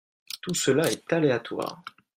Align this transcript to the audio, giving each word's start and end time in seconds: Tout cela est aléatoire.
Tout 0.41 0.55
cela 0.55 0.91
est 0.91 1.13
aléatoire. 1.13 1.83